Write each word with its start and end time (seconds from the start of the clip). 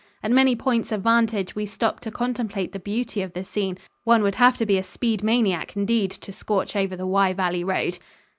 At 0.23 0.31
many 0.31 0.55
points 0.55 0.91
of 0.91 1.03
vantage 1.03 1.53
we 1.55 1.67
stopped 1.67 2.01
to 2.01 2.09
contemplate 2.11 2.71
the 2.71 2.79
beauty 2.79 3.21
of 3.21 3.33
the 3.33 3.43
scene 3.43 3.77
one 4.03 4.23
would 4.23 4.33
have 4.33 4.57
to 4.57 4.65
be 4.65 4.79
a 4.79 4.81
speed 4.81 5.21
maniac 5.23 5.75
indeed 5.77 6.09
to 6.09 6.31
"scorch" 6.33 6.75
over 6.75 6.95
the 6.95 7.05
Wye 7.05 7.33
Valley 7.33 7.63
road. 7.63 7.99